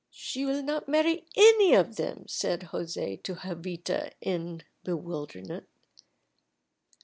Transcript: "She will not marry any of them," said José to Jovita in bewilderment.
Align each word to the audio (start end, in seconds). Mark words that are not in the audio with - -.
"She 0.09 0.45
will 0.47 0.63
not 0.63 0.89
marry 0.89 1.27
any 1.35 1.75
of 1.75 1.95
them," 1.97 2.25
said 2.27 2.61
José 2.73 3.21
to 3.21 3.35
Jovita 3.35 4.11
in 4.19 4.63
bewilderment. 4.83 5.67